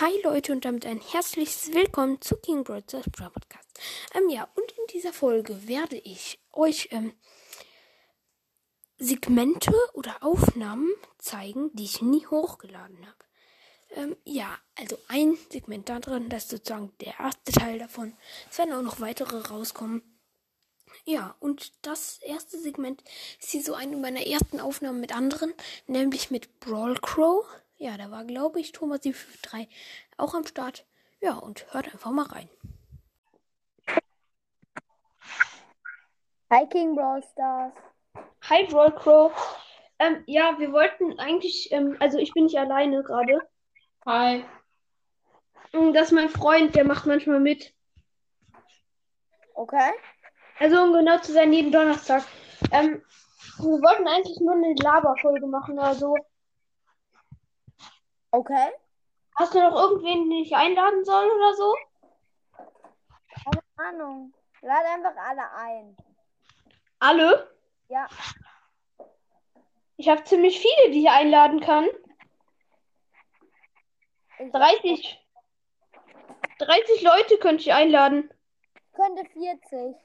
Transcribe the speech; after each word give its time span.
Hi 0.00 0.12
Leute 0.22 0.52
und 0.52 0.64
damit 0.64 0.86
ein 0.86 1.00
herzliches 1.00 1.72
Willkommen 1.74 2.20
zu 2.20 2.36
King 2.36 2.62
Brothers 2.62 3.06
Bra 3.10 3.30
Podcast. 3.30 3.68
Ähm, 4.14 4.28
ja, 4.28 4.48
und 4.54 4.70
in 4.70 4.86
dieser 4.92 5.12
Folge 5.12 5.66
werde 5.66 5.96
ich 5.96 6.38
euch 6.52 6.90
ähm, 6.92 7.14
Segmente 8.96 9.72
oder 9.94 10.22
Aufnahmen 10.22 10.88
zeigen, 11.18 11.74
die 11.74 11.82
ich 11.82 12.00
nie 12.00 12.24
hochgeladen 12.26 13.08
habe. 13.08 13.24
Ähm, 13.90 14.16
ja, 14.24 14.56
also 14.76 14.96
ein 15.08 15.36
Segment 15.50 15.88
da 15.88 15.98
drin, 15.98 16.28
das 16.28 16.44
ist 16.44 16.50
sozusagen 16.50 16.92
der 17.00 17.18
erste 17.18 17.50
Teil 17.50 17.80
davon. 17.80 18.16
Es 18.48 18.58
werden 18.58 18.74
auch 18.74 18.82
noch 18.82 19.00
weitere 19.00 19.48
rauskommen. 19.48 20.02
Ja, 21.06 21.34
und 21.40 21.72
das 21.84 22.18
erste 22.22 22.56
Segment 22.56 23.02
ist 23.40 23.50
hier 23.50 23.64
so 23.64 23.74
eine 23.74 23.96
meiner 23.96 24.24
ersten 24.24 24.60
Aufnahmen 24.60 25.00
mit 25.00 25.12
anderen, 25.12 25.52
nämlich 25.88 26.30
mit 26.30 26.60
Brawl 26.60 26.94
Crow. 27.00 27.44
Ja, 27.80 27.96
da 27.96 28.10
war, 28.10 28.24
glaube 28.24 28.58
ich, 28.58 28.72
Thomas 28.72 29.02
753 29.02 29.68
auch 30.16 30.34
am 30.34 30.44
Start. 30.44 30.84
Ja, 31.20 31.34
und 31.34 31.72
hört 31.72 31.86
einfach 31.86 32.10
mal 32.10 32.26
rein. 32.26 32.48
Hi 36.50 36.66
King 36.66 36.96
Brawl 36.96 37.22
Stars. 37.22 37.72
Hi 38.48 38.64
Brawl 38.66 38.92
Crow. 38.96 39.32
Ähm, 40.00 40.24
ja, 40.26 40.58
wir 40.58 40.72
wollten 40.72 41.20
eigentlich, 41.20 41.70
ähm, 41.70 41.96
also 42.00 42.18
ich 42.18 42.32
bin 42.32 42.44
nicht 42.44 42.58
alleine 42.58 43.02
gerade. 43.04 43.40
Hi. 44.06 44.44
Und 45.72 45.92
Das 45.92 46.08
ist 46.08 46.12
mein 46.12 46.30
Freund, 46.30 46.74
der 46.74 46.84
macht 46.84 47.06
manchmal 47.06 47.38
mit. 47.38 47.74
Okay. 49.54 49.92
Also 50.58 50.82
um 50.82 50.92
genau 50.94 51.18
zu 51.18 51.32
sein, 51.32 51.52
jeden 51.52 51.70
Donnerstag. 51.70 52.24
Ähm, 52.72 53.02
wir 53.58 53.82
wollten 53.82 54.08
eigentlich 54.08 54.40
nur 54.40 54.54
eine 54.54 54.74
Laberfolge 54.74 55.46
machen 55.46 55.78
oder 55.78 55.94
so. 55.94 56.16
Okay. 58.38 58.70
Hast 59.34 59.52
du 59.52 59.58
noch 59.58 59.74
irgendwen, 59.74 60.30
den 60.30 60.44
ich 60.44 60.54
einladen 60.54 61.04
soll 61.04 61.28
oder 61.28 61.54
so? 61.54 61.76
Keine 63.34 63.62
Ahnung. 63.88 64.32
Lade 64.62 64.88
einfach 64.90 65.16
alle 65.16 65.52
ein. 65.56 65.96
Alle? 67.00 67.52
Ja. 67.88 68.06
Ich 69.96 70.08
habe 70.08 70.22
ziemlich 70.22 70.60
viele, 70.60 70.92
die 70.92 71.02
ich 71.02 71.10
einladen 71.10 71.58
kann. 71.58 71.88
Ich 74.38 74.52
30. 74.52 75.26
30 76.60 77.02
Leute 77.02 77.38
könnte 77.38 77.62
ich 77.62 77.72
einladen. 77.72 78.32
könnte 78.94 79.24
40. 79.32 79.96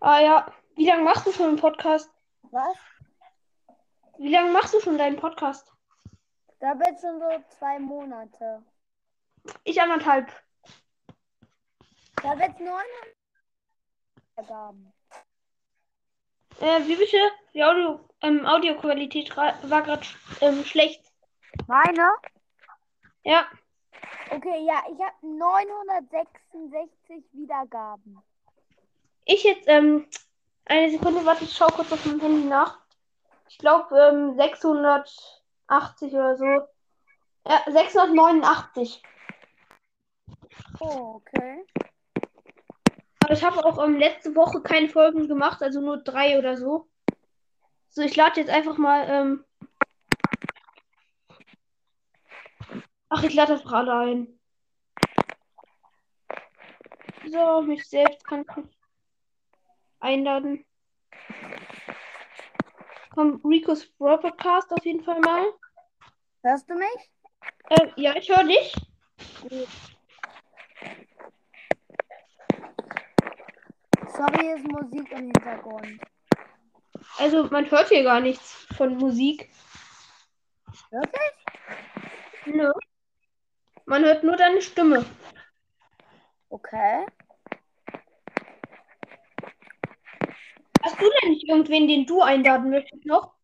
Ah 0.00 0.20
ja. 0.20 0.54
Wie 0.76 0.86
lange 0.88 1.02
machst 1.02 1.26
du 1.26 1.32
schon 1.32 1.48
einen 1.48 1.60
Podcast? 1.60 2.10
Was? 2.44 2.78
Wie 4.16 4.32
lange 4.32 4.50
machst 4.50 4.72
du 4.72 4.80
schon 4.80 4.96
deinen 4.96 5.18
Podcast? 5.18 5.70
Da 6.60 6.74
bin 6.74 6.96
schon 6.98 7.18
so 7.18 7.44
zwei 7.58 7.78
Monate. 7.78 8.62
Ich 9.64 9.80
anderthalb. 9.80 10.28
Da 12.22 12.38
wird 12.38 12.60
neun 12.60 12.84
Gaben. 14.46 14.92
Äh, 16.60 16.86
wie 16.86 16.96
bitte? 16.96 17.16
Die 17.54 17.64
Audio, 17.64 18.00
ähm, 18.20 18.44
Audioqualität 18.46 19.34
war 19.36 19.82
gerade 19.82 20.06
ähm, 20.42 20.64
schlecht. 20.64 21.02
Meine? 21.66 22.10
Ja. 23.24 23.46
Okay, 24.30 24.64
ja, 24.64 24.82
ich 24.90 24.98
habe 25.00 25.14
966 25.26 27.24
Wiedergaben. 27.32 28.22
Ich 29.24 29.44
jetzt, 29.44 29.66
ähm, 29.66 30.06
eine 30.66 30.90
Sekunde, 30.90 31.24
warte, 31.24 31.44
ich 31.44 31.56
schau 31.56 31.66
kurz 31.68 31.90
auf 31.92 32.04
meinem 32.04 32.20
Handy 32.20 32.48
nach. 32.48 32.78
Ich 33.48 33.58
glaube, 33.58 33.98
ähm, 33.98 34.36
680 35.70 36.14
oder 36.14 36.36
so. 36.36 36.44
Ja, 37.46 37.62
689. 37.66 39.02
Oh, 40.80 41.14
okay. 41.16 41.64
Aber 43.22 43.32
ich 43.32 43.44
habe 43.44 43.64
auch 43.64 43.82
ähm, 43.82 43.96
letzte 43.96 44.34
Woche 44.34 44.60
keine 44.62 44.88
Folgen 44.88 45.28
gemacht, 45.28 45.62
also 45.62 45.80
nur 45.80 46.02
drei 46.02 46.38
oder 46.38 46.56
so. 46.56 46.88
So, 47.90 48.02
ich 48.02 48.16
lade 48.16 48.40
jetzt 48.40 48.50
einfach 48.50 48.76
mal, 48.78 49.08
ähm. 49.08 49.44
Ach, 53.08 53.22
ich 53.22 53.34
lade 53.34 53.52
das 53.52 53.64
gerade 53.64 53.92
ein. 53.92 54.40
So, 57.26 57.62
mich 57.62 57.88
selbst 57.88 58.24
kann 58.24 58.42
ich 58.42 58.64
einladen. 60.00 60.64
Komm, 63.12 63.40
Rico's 63.44 63.86
Brawl 63.98 64.18
Podcast 64.18 64.72
auf 64.72 64.84
jeden 64.84 65.02
Fall 65.02 65.18
mal. 65.20 65.44
Hörst 66.42 66.70
du 66.70 66.74
mich? 66.74 67.10
Äh, 67.68 67.88
ja, 67.96 68.14
ich 68.16 68.28
höre 68.28 68.44
dich. 68.44 68.72
Gut. 69.42 69.68
Sorry, 74.16 74.52
ist 74.52 74.66
Musik 74.68 75.10
im 75.10 75.24
Hintergrund. 75.24 76.00
Also, 77.18 77.44
man 77.50 77.68
hört 77.70 77.88
hier 77.88 78.04
gar 78.04 78.20
nichts 78.20 78.66
von 78.76 78.96
Musik. 78.96 79.50
Wirklich? 80.90 81.32
Nö. 82.46 82.70
Man 83.86 84.04
hört 84.04 84.22
nur 84.22 84.36
deine 84.36 84.62
Stimme. 84.62 85.04
Okay. 86.48 87.06
Hast 90.82 91.00
du 91.00 91.10
denn 91.22 91.30
nicht 91.30 91.39
irgendwen, 91.50 91.88
den 91.88 92.06
du 92.06 92.22
einladen 92.22 92.70
möchtest 92.70 93.04
noch? 93.04 93.34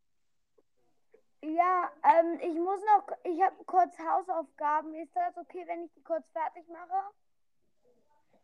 Ja, 1.42 1.90
ähm, 2.02 2.40
ich 2.40 2.54
muss 2.54 2.80
noch, 2.80 3.06
ich 3.24 3.40
habe 3.42 3.56
kurz 3.66 3.96
Hausaufgaben. 3.98 4.94
Ist 4.94 5.14
das 5.14 5.36
okay, 5.36 5.64
wenn 5.66 5.84
ich 5.84 5.92
die 5.94 6.02
kurz 6.02 6.24
fertig 6.32 6.64
mache? 6.68 7.02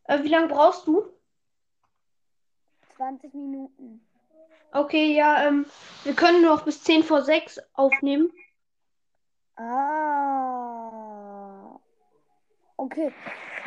Äh, 0.05 0.23
wie 0.23 0.29
lange 0.29 0.49
brauchst 0.49 0.87
du? 0.87 1.05
20 2.97 3.35
Minuten. 3.35 4.07
Okay, 4.73 5.15
ja, 5.15 5.47
ähm, 5.47 5.67
wir 6.05 6.15
können 6.15 6.43
noch 6.43 6.65
bis 6.65 6.83
10 6.83 7.03
vor 7.03 7.23
6 7.23 7.61
aufnehmen. 7.75 8.33
Ah. 9.57 10.43
Okay. 12.77 13.13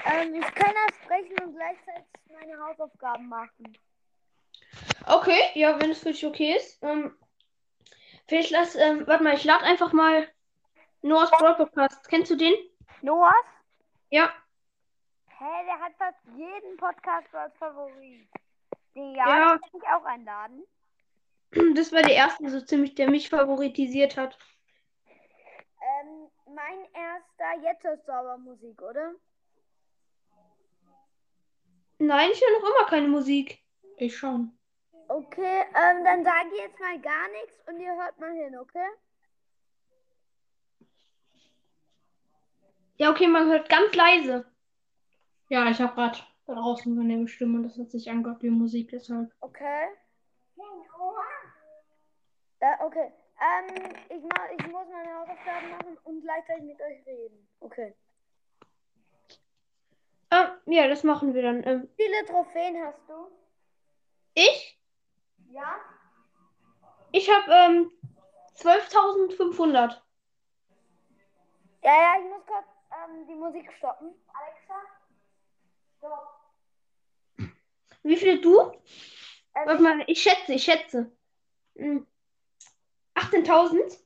Ähm, 0.05 0.35
ich 0.35 0.55
kann 0.55 0.73
das 0.87 0.95
sprechen 1.03 1.37
und 1.43 1.55
gleichzeitig 1.55 2.05
meine 2.31 2.57
Hausaufgaben 2.59 3.27
machen. 3.27 3.77
Okay, 5.07 5.51
ja, 5.53 5.79
wenn 5.79 5.91
es 5.91 5.99
für 5.99 6.11
dich 6.11 6.25
okay 6.25 6.55
ist. 6.55 6.81
Ähm, 6.81 7.15
vielleicht 8.27 8.51
lass, 8.51 8.75
ähm, 8.75 9.05
warte 9.05 9.23
mal, 9.23 9.35
ich 9.35 9.43
lade 9.43 9.63
einfach 9.63 9.93
mal 9.93 10.27
Noah's 11.01 11.29
Brawl 11.31 11.55
Podcast. 11.55 12.07
Kennst 12.09 12.31
du 12.31 12.35
den? 12.35 12.53
Noah? 13.01 13.33
Ja. 14.09 14.33
Hä, 15.27 15.65
der 15.65 15.79
hat 15.79 15.93
fast 15.97 16.17
jeden 16.35 16.77
Podcast 16.77 17.33
als 17.35 17.55
Favorit. 17.57 18.27
Den 18.95 19.13
Ja. 19.15 19.27
ja, 19.27 19.57
kann 19.59 19.69
ich 19.73 19.87
auch 19.87 20.05
einladen. 20.05 20.63
Das 21.75 21.93
war 21.93 22.01
der 22.01 22.15
erste, 22.15 22.49
so 22.49 22.59
ziemlich, 22.59 22.95
der 22.95 23.09
mich 23.09 23.29
favoritisiert 23.29 24.17
hat. 24.17 24.37
Ähm, 25.05 26.29
mein 26.53 26.79
erster, 26.93 27.63
jetzt 27.63 27.83
du 27.83 28.13
aber 28.13 28.37
Musik, 28.37 28.81
oder? 28.81 29.13
Nein, 31.99 32.29
ich 32.33 32.41
höre 32.41 32.59
noch 32.59 32.69
immer 32.69 32.89
keine 32.89 33.07
Musik. 33.07 33.63
Ich 33.97 34.17
schon. 34.17 34.57
Okay, 35.15 35.61
ähm, 35.73 36.03
dann 36.03 36.25
sage 36.25 36.49
ich 36.53 36.59
jetzt 36.59 36.77
mal 36.77 36.99
gar 36.99 37.29
nichts 37.29 37.63
und 37.67 37.79
ihr 37.79 37.95
hört 37.95 38.19
mal 38.19 38.33
hin, 38.33 38.57
okay? 38.57 38.89
Ja, 42.97 43.11
okay, 43.11 43.25
man 43.27 43.49
hört 43.49 43.69
ganz 43.69 43.95
leise. 43.95 44.45
Ja, 45.47 45.69
ich 45.69 45.79
habe 45.79 45.95
gerade 45.95 46.19
da 46.47 46.55
draußen 46.55 46.93
meine 46.93 47.29
Stimme 47.29 47.59
und 47.59 47.63
das 47.63 47.77
hat 47.77 47.91
sich 47.91 48.09
angehört 48.09 48.43
wie 48.43 48.49
Musik, 48.49 48.89
deshalb. 48.89 49.31
Okay. 49.39 49.87
Äh, 52.59 52.83
okay. 52.83 53.13
Ähm, 53.39 53.93
ich, 54.09 54.21
mach, 54.21 54.49
ich 54.57 54.67
muss 54.67 54.87
meine 54.91 55.15
Hausaufgaben 55.15 55.69
machen 55.69 55.97
und 56.03 56.23
gleichzeitig 56.23 56.65
mit 56.65 56.81
euch 56.81 57.05
reden. 57.05 57.47
Okay. 57.61 57.95
Ähm, 60.31 60.73
ja, 60.73 60.89
das 60.89 61.03
machen 61.03 61.33
wir 61.33 61.41
dann. 61.41 61.63
Ähm, 61.65 61.89
Wie 61.95 62.03
viele 62.03 62.25
Trophäen 62.25 62.83
hast 62.83 63.07
du? 63.07 63.31
ich? 64.35 64.74
Ja? 65.55 65.79
Ich 67.13 67.29
habe 67.29 67.49
ähm, 67.49 67.91
12.500. 68.57 70.01
Ja, 71.81 71.93
ja, 71.95 72.15
ich 72.19 72.25
muss 72.29 72.45
kurz 72.45 72.67
ähm, 72.91 73.25
die 73.25 73.35
Musik 73.35 73.71
stoppen. 73.77 74.13
Alexa? 74.33 74.75
Stopp. 75.97 77.47
Wie 78.03 78.17
viele 78.17 78.41
du? 78.41 78.59
Ähm, 79.55 79.65
Warte 79.65 79.81
mal, 79.81 80.03
ich 80.07 80.21
schätze, 80.21 80.53
ich 80.53 80.63
schätze. 80.63 81.09
Hm. 81.77 82.05
18.000? 83.15 83.97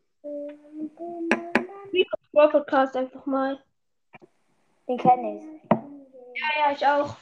Rico's 1.92 2.17
Brawl 2.32 2.50
Podcast 2.50 2.96
einfach 2.96 3.24
mal. 3.26 3.62
Den 4.86 4.98
kenne 4.98 5.38
ich. 5.38 5.70
Ja, 5.70 6.48
ja, 6.58 6.72
ich 6.72 6.86
auch. 6.86 7.16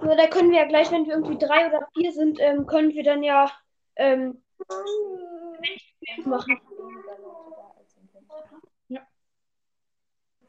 So, 0.00 0.16
da 0.16 0.26
können 0.28 0.50
wir 0.50 0.60
ja 0.60 0.66
gleich, 0.66 0.90
wenn 0.90 1.06
wir 1.06 1.14
irgendwie 1.14 1.38
drei 1.38 1.66
oder 1.66 1.86
vier 1.94 2.12
sind, 2.12 2.40
ähm, 2.40 2.66
können 2.66 2.90
wir 2.90 3.04
dann 3.04 3.22
ja 3.22 3.50
ähm, 3.96 4.42
machen. 6.24 6.58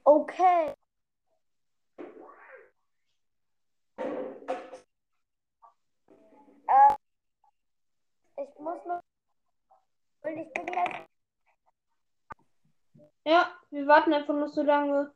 Okay. 0.04 0.74
Äh, 6.68 6.96
ich 8.38 8.60
muss 8.60 8.86
noch. 8.86 9.02
Und 10.24 10.38
ich 10.38 10.54
bin 10.54 10.66
gleich. 10.66 11.06
Ja, 13.26 13.52
wir 13.70 13.88
warten 13.88 14.14
einfach 14.14 14.34
noch 14.34 14.48
so 14.48 14.64
lange. 14.64 15.14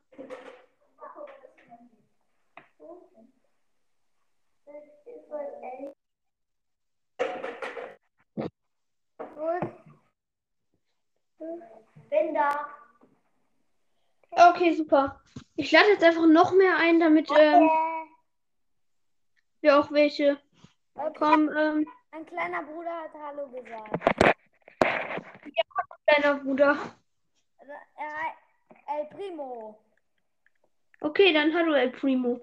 Bin 12.10 12.34
da. 12.34 12.66
Okay, 14.30 14.72
super. 14.74 15.20
Ich 15.56 15.72
lade 15.72 15.88
jetzt 15.88 16.04
einfach 16.04 16.26
noch 16.26 16.52
mehr 16.52 16.76
ein, 16.76 17.00
damit 17.00 17.30
ähm, 17.36 17.68
wir 19.60 19.78
auch 19.78 19.90
welche 19.90 20.38
Okay. 20.94 21.18
kommen. 21.18 21.54
Ähm, 21.56 21.86
Mein 22.10 22.26
kleiner 22.26 22.62
Bruder 22.62 23.02
hat 23.02 23.12
Hallo 23.14 23.48
gesagt. 23.48 24.36
Kleiner 26.16 26.38
Bruder. 26.40 26.78
El 28.88 29.06
Primo. 29.06 29.78
Okay, 31.00 31.32
dann 31.32 31.54
hallo 31.54 31.74
El 31.74 31.90
Primo. 31.90 32.40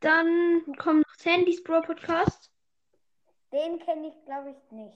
Dann 0.00 0.62
kommt 0.78 1.06
noch 1.06 1.14
Sandys 1.16 1.62
Brawl 1.62 1.82
Podcast. 1.82 2.50
Den 3.52 3.78
kenne 3.78 4.08
ich, 4.08 4.24
glaube 4.24 4.50
ich, 4.50 4.72
nicht. 4.72 4.94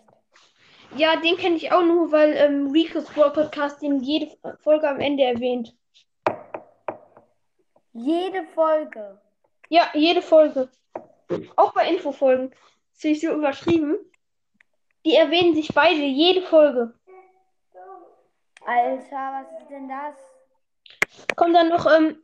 Ja, 0.97 1.17
den 1.17 1.37
kenne 1.37 1.57
ich 1.57 1.73
auch 1.73 1.83
nur, 1.83 2.13
weil 2.13 2.35
ähm, 2.37 2.71
Rico's 2.71 3.09
Brawl 3.11 3.33
Podcast 3.33 3.83
den 3.83 4.01
jede 4.01 4.37
Folge 4.59 4.89
am 4.89 5.01
Ende 5.01 5.25
erwähnt. 5.25 5.75
Jede 7.93 8.45
Folge. 8.55 9.21
Ja, 9.69 9.91
jede 9.95 10.23
Folge. 10.23 10.69
Auch 11.57 11.73
bei 11.73 11.89
Infofolgen. 11.89 12.55
Das 12.95 13.05
ist 13.05 13.23
so 13.23 13.33
überschrieben. 13.33 13.99
Die 15.05 15.17
erwähnen 15.17 15.55
sich 15.55 15.69
beide, 15.75 16.01
jede 16.01 16.43
Folge. 16.43 16.95
Alter, 18.65 19.45
was 19.51 19.61
ist 19.63 19.71
denn 19.71 19.89
das? 19.89 20.15
Kommt 21.37 21.55
dann 21.57 21.69
noch, 21.69 21.85
ähm, 21.87 22.23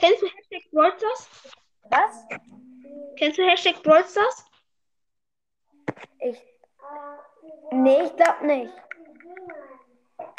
kennst 0.00 0.22
du 0.22 0.26
Hashtag 0.26 0.70
Brawl 0.72 0.92
Stars? 0.98 1.28
Was? 1.90 2.24
Kennst 3.16 3.38
du 3.38 3.44
Hashtag 3.48 3.82
Brawl 3.82 4.04
Stars? 4.04 4.44
Ich. 6.18 6.42
Nee, 7.70 8.02
ich 8.02 8.16
glaube 8.16 8.46
nicht. 8.46 8.72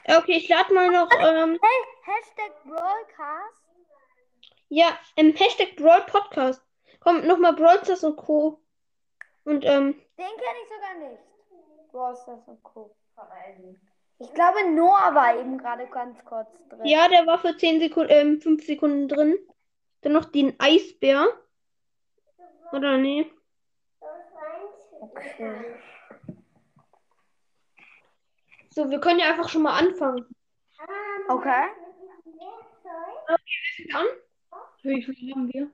Okay, 0.06 0.38
ich 0.38 0.50
lade 0.50 0.74
mal 0.74 0.90
noch, 0.92 1.10
ähm, 1.12 1.58
Hey, 1.62 2.14
Hashtag 2.16 2.64
Broadcast. 2.66 3.64
ja, 4.70 4.98
im 5.16 5.34
Hashtag 5.34 5.76
Brawl 5.78 6.02
Podcast. 6.08 6.62
Kommt 7.00 7.26
nochmal 7.26 7.54
Brawl 7.54 7.80
Stars 7.84 8.04
und 8.04 8.18
Co. 8.18 8.60
Und, 9.48 9.64
ähm, 9.64 9.94
Den 10.18 10.26
kenne 10.26 10.60
ich 10.62 10.70
sogar 10.70 11.10
nicht. 11.10 11.22
Brosters 11.94 12.46
und 12.48 12.62
Co. 12.64 12.94
Ich 14.20 14.34
glaube, 14.34 14.70
Noah 14.72 15.16
war 15.16 15.40
eben 15.40 15.58
gerade 15.58 15.88
ganz 15.88 16.24
kurz 16.26 16.50
drin. 16.68 16.86
ja, 16.86 17.08
der 17.08 17.26
war 17.26 17.40
für 17.40 17.56
10 17.56 17.80
Sekunden, 17.80 18.12
ähm, 18.12 18.42
5 18.42 18.66
Sekunden 18.66 19.08
drin. 19.08 19.38
Dann 20.02 20.12
noch 20.12 20.26
den 20.26 20.54
Eisbär. 20.60 21.28
Oder 22.74 22.98
nee? 22.98 23.32
Okay. 25.00 25.76
So, 28.72 28.90
wir 28.90 29.00
können 29.00 29.20
ja 29.20 29.30
einfach 29.30 29.48
schon 29.48 29.62
mal 29.62 29.80
anfangen. 29.80 30.26
Okay. 31.30 31.68
An? 33.94 34.08
Wie 34.82 35.02
viel 35.02 35.34
haben 35.34 35.54
wir? 35.54 35.72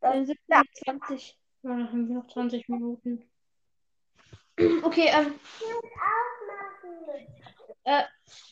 Dann 0.00 0.26
sind 0.26 0.38
wir 0.46 0.62
20. 0.84 1.38
Ja, 1.66 1.72
dann 1.72 1.88
haben 1.88 2.08
wir 2.08 2.14
noch 2.14 2.28
20 2.28 2.68
Minuten. 2.68 3.28
Okay, 4.84 5.10
ähm, 5.12 5.34
äh, 7.84 8.04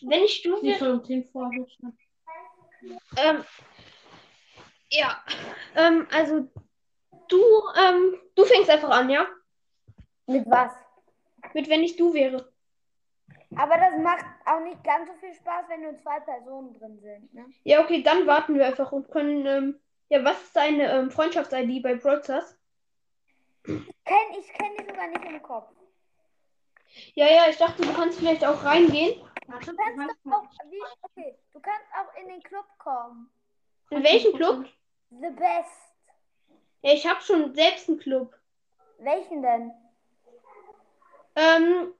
wenn 0.03 0.23
ich 0.25 0.43
du 0.43 0.63
wäre, 0.63 0.79
soll 0.79 0.91
um 0.91 1.03
10 1.05 1.25
vor 1.25 1.51
ähm, 3.17 3.43
ja, 4.91 5.25
ähm, 5.77 6.07
also 6.13 6.47
du, 7.29 7.41
ähm, 7.75 8.21
du 8.35 8.45
fängst 8.45 8.69
einfach 8.69 8.91
an, 8.91 9.09
ja? 9.09 9.27
Mit 10.27 10.45
was? 10.45 10.73
Mit 11.55 11.71
wenn 11.71 11.85
ich 11.85 11.97
du 11.97 12.13
wäre. 12.13 12.53
Aber 13.57 13.79
das 13.79 13.97
macht 14.03 14.27
auch 14.45 14.61
nicht 14.61 14.85
ganz 14.85 15.09
so 15.09 15.15
viel 15.21 15.33
Spaß, 15.33 15.65
wenn 15.69 15.83
nur 15.83 15.97
zwei 15.97 16.21
Personen 16.21 16.75
drin 16.75 16.99
sind. 17.01 17.33
Ne? 17.33 17.47
Ja, 17.63 17.81
okay, 17.83 18.03
dann 18.03 18.27
warten 18.27 18.57
wir 18.57 18.67
einfach 18.67 18.93
und 18.93 19.11
können, 19.11 19.47
ähm, 19.47 19.81
ja, 20.11 20.23
was 20.23 20.43
ist 20.43 20.55
deine 20.55 20.93
ähm, 20.93 21.11
Freundschafts-ID 21.11 21.83
bei 21.83 21.99
Stars? 21.99 22.59
Kenn, 23.65 23.79
ich 24.39 24.53
kenne 24.53 24.77
die 24.79 24.85
sogar 24.87 25.07
nicht 25.09 25.25
im 25.25 25.43
Kopf. 25.43 25.69
Ja, 27.15 27.27
ja, 27.27 27.49
ich 27.49 27.57
dachte, 27.57 27.83
du 27.83 27.93
kannst 27.93 28.19
vielleicht 28.19 28.45
auch 28.45 28.63
reingehen. 28.63 29.21
Warte, 29.47 29.73
Du 29.73 29.77
kannst 29.77 30.17
doch 30.25 30.33
auch, 30.33 30.45
wie, 30.71 30.83
okay, 31.03 31.39
du 31.53 31.61
kannst 31.61 31.87
auch 31.99 32.21
in 32.21 32.29
den 32.29 32.43
Club 32.43 32.67
kommen. 32.79 33.31
In 33.91 34.03
welchen 34.03 34.33
Club? 34.35 34.67
The 35.11 35.31
Best. 35.31 35.95
Ja, 36.83 36.93
ich 36.93 37.07
habe 37.07 37.21
schon 37.23 37.55
selbst 37.55 37.89
einen 37.89 37.99
Club. 37.99 38.35
Welchen 38.99 39.43
denn? 39.43 39.73
Ähm, 41.37 41.95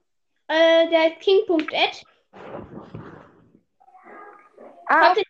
äh, 0.47 0.89
der 0.89 0.99
heißt 1.01 1.19
King.ed. 1.19 2.03
Ah, 4.87 5.09
Hab 5.09 5.15
den 5.15 5.23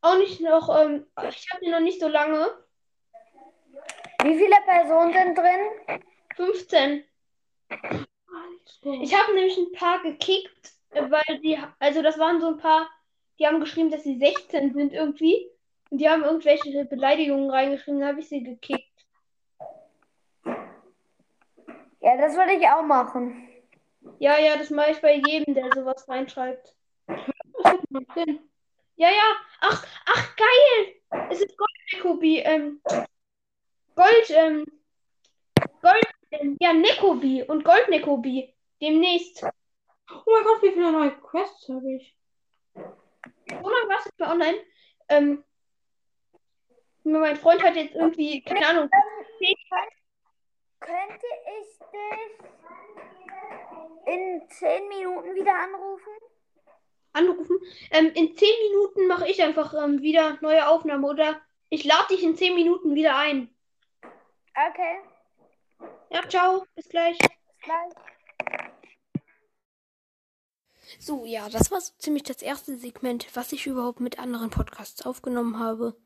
auch 0.00 0.16
nicht 0.16 0.40
noch, 0.40 0.68
ähm, 0.80 1.06
ich 1.28 1.50
habe 1.50 1.64
den 1.64 1.70
noch 1.70 1.80
nicht 1.80 2.00
so 2.00 2.08
lange. 2.08 2.63
Wie 4.24 4.38
viele 4.38 4.56
Personen 4.64 5.12
sind 5.12 5.38
drin? 5.38 6.00
15. 6.36 7.04
Ich 9.02 9.14
habe 9.14 9.34
nämlich 9.34 9.56
ein 9.56 9.72
paar 9.72 10.02
gekickt, 10.02 10.72
äh, 10.90 11.10
weil 11.10 11.38
die, 11.40 11.58
also 11.78 12.02
das 12.02 12.18
waren 12.18 12.40
so 12.40 12.48
ein 12.48 12.56
paar, 12.56 12.88
die 13.38 13.46
haben 13.46 13.60
geschrieben, 13.60 13.90
dass 13.90 14.02
sie 14.02 14.18
16 14.18 14.72
sind 14.72 14.92
irgendwie. 14.92 15.50
Und 15.90 15.98
die 15.98 16.08
haben 16.08 16.24
irgendwelche 16.24 16.84
Beleidigungen 16.86 17.50
reingeschrieben, 17.50 18.00
dann 18.00 18.08
habe 18.08 18.20
ich 18.20 18.28
sie 18.28 18.42
gekickt. 18.42 18.82
Ja, 22.00 22.16
das 22.16 22.36
würde 22.36 22.52
ich 22.52 22.66
auch 22.66 22.82
machen. 22.82 23.48
Ja, 24.18 24.38
ja, 24.38 24.56
das 24.56 24.70
mache 24.70 24.92
ich 24.92 25.00
bei 25.00 25.20
jedem, 25.26 25.54
der 25.54 25.70
sowas 25.74 26.08
reinschreibt. 26.08 26.74
Ja, 28.96 29.08
ja, 29.08 29.36
ach, 29.60 29.86
ach, 30.06 30.36
geil! 30.36 30.94
Es 31.30 31.40
ist 31.40 31.56
Gold-Nekobi, 31.56 32.38
ähm, 32.38 32.80
Gold, 33.94 34.30
ähm, 34.30 34.64
Gold, 35.82 36.04
ähm, 36.30 36.56
ja, 36.60 36.72
Nekobi 36.72 37.42
und 37.42 37.64
Gold-Nekobi. 37.64 38.54
Demnächst. 38.80 39.44
Oh 39.44 40.30
mein 40.32 40.44
Gott, 40.44 40.62
wie 40.62 40.72
viele 40.72 40.92
neue 40.92 41.12
Quests 41.12 41.68
habe 41.68 41.92
ich? 41.92 42.16
So 42.74 43.54
lange 43.54 43.88
warst 43.88 44.06
du 44.06 44.10
nicht 44.10 44.18
mehr 44.18 44.30
online. 44.30 44.58
Ähm, 45.08 45.44
mein 47.04 47.36
Freund 47.36 47.62
hat 47.62 47.76
jetzt 47.76 47.94
irgendwie, 47.94 48.42
keine 48.42 48.66
Ahnung, 48.66 48.90
Könnte 50.80 51.26
ich 51.60 51.78
dich 51.78 52.38
in 54.06 54.48
zehn 54.48 54.88
Minuten 54.88 55.34
wieder 55.34 55.54
anrufen? 55.54 56.12
anrufen. 57.14 57.58
Ähm, 57.90 58.10
in 58.14 58.36
10 58.36 58.48
Minuten 58.70 59.06
mache 59.06 59.28
ich 59.28 59.42
einfach 59.42 59.72
ähm, 59.74 60.02
wieder 60.02 60.36
neue 60.40 60.68
Aufnahme 60.68 61.06
oder 61.06 61.40
ich 61.70 61.84
lade 61.84 62.08
dich 62.10 62.22
in 62.22 62.36
10 62.36 62.54
Minuten 62.54 62.94
wieder 62.94 63.16
ein. 63.16 63.53
Okay, 64.56 65.00
Ja, 66.10 66.28
ciao, 66.28 66.64
bis 66.76 66.88
gleich. 66.88 67.18
bis 67.18 67.30
gleich. 67.62 67.92
So, 71.00 71.24
ja, 71.24 71.48
das 71.48 71.70
war 71.70 71.80
so 71.80 71.92
ziemlich 71.98 72.22
das 72.22 72.40
erste 72.42 72.76
Segment, 72.78 73.26
was 73.34 73.52
ich 73.52 73.66
überhaupt 73.66 74.00
mit 74.00 74.18
anderen 74.18 74.50
Podcasts 74.50 75.04
aufgenommen 75.04 75.58
habe. 75.58 75.96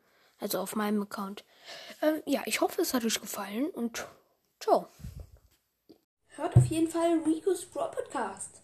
Also 0.41 0.61
auf 0.61 0.77
meinem 0.77 1.03
Account. 1.03 1.45
Ähm, 2.01 2.23
ja, 2.25 2.43
ich 2.47 2.61
hoffe, 2.61 2.81
es 2.81 2.95
hat 2.95 3.05
euch 3.05 3.21
gefallen 3.21 3.69
und 3.71 4.07
ciao. 4.61 4.89
Hört 6.29 6.57
auf 6.57 6.65
jeden 6.67 6.89
Fall 6.89 7.19
Rico's 7.27 7.67
Pro 7.67 7.89
Podcast. 7.91 8.63